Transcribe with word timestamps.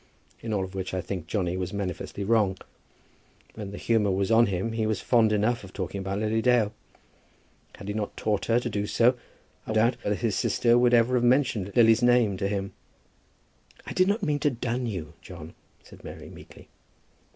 In 0.41 0.51
all 0.51 0.63
of 0.63 0.73
which 0.73 0.95
I 0.95 1.01
think 1.01 1.25
that 1.25 1.27
Johnny 1.29 1.55
was 1.55 1.73
manifestly 1.73 2.23
wrong. 2.23 2.57
When 3.53 3.69
the 3.69 3.77
humour 3.77 4.09
was 4.09 4.31
on 4.31 4.47
him 4.47 4.71
he 4.71 4.87
was 4.87 4.99
fond 4.99 5.31
enough 5.31 5.63
of 5.63 5.73
talking 5.73 5.99
about 5.99 6.17
Lily 6.17 6.41
Dale. 6.41 6.73
Had 7.77 7.87
he 7.87 7.93
not 7.93 8.17
taught 8.17 8.45
her 8.45 8.59
to 8.61 8.67
do 8.67 8.87
so, 8.87 9.15
I 9.67 9.73
doubt 9.73 9.97
whether 10.03 10.15
his 10.15 10.35
sister 10.35 10.75
would 10.75 10.95
ever 10.95 11.13
have 11.13 11.23
mentioned 11.23 11.71
Lily's 11.75 12.01
name 12.01 12.35
to 12.37 12.47
him. 12.47 12.73
"I 13.85 13.93
did 13.93 14.07
not 14.07 14.23
mean 14.23 14.39
to 14.39 14.49
dun 14.49 14.87
you, 14.87 15.13
John," 15.21 15.53
said 15.83 16.03
Mary, 16.03 16.31
meekly. 16.31 16.67